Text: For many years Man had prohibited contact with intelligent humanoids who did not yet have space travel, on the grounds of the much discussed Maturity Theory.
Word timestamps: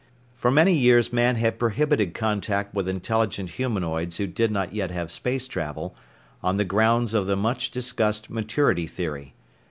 For 0.33 0.49
many 0.49 0.73
years 0.73 1.13
Man 1.13 1.35
had 1.35 1.59
prohibited 1.59 2.15
contact 2.15 2.73
with 2.73 2.89
intelligent 2.89 3.51
humanoids 3.51 4.17
who 4.17 4.25
did 4.25 4.49
not 4.49 4.73
yet 4.73 4.89
have 4.89 5.11
space 5.11 5.47
travel, 5.47 5.95
on 6.41 6.55
the 6.55 6.65
grounds 6.65 7.13
of 7.13 7.27
the 7.27 7.35
much 7.35 7.69
discussed 7.69 8.27
Maturity 8.27 8.87
Theory. 8.87 9.35